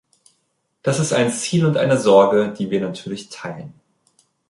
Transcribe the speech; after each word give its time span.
Das 0.81 0.99
ist 0.99 1.13
ein 1.13 1.29
Ziel 1.31 1.63
und 1.63 1.77
eine 1.77 1.99
Sorge, 1.99 2.51
die 2.57 2.71
wir 2.71 2.81
natürlich 2.81 3.29
teilen. 3.29 3.75